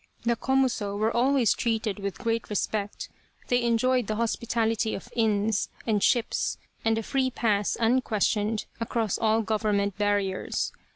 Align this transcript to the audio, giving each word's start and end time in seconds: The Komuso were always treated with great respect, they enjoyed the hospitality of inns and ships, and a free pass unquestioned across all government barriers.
The 0.23 0.35
Komuso 0.35 0.97
were 0.97 1.15
always 1.15 1.53
treated 1.53 1.99
with 1.99 2.17
great 2.17 2.49
respect, 2.49 3.07
they 3.49 3.61
enjoyed 3.61 4.07
the 4.07 4.15
hospitality 4.15 4.95
of 4.95 5.09
inns 5.15 5.69
and 5.85 6.01
ships, 6.01 6.57
and 6.83 6.97
a 6.97 7.03
free 7.03 7.29
pass 7.29 7.77
unquestioned 7.79 8.65
across 8.79 9.19
all 9.19 9.43
government 9.43 9.99
barriers. 9.99 10.71